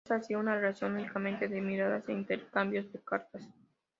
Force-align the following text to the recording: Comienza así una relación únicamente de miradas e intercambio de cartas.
Comienza 0.07 0.25
así 0.25 0.33
una 0.33 0.55
relación 0.55 0.93
únicamente 0.95 1.47
de 1.47 1.61
miradas 1.61 2.09
e 2.09 2.13
intercambio 2.13 2.81
de 2.85 2.99
cartas. 3.01 3.47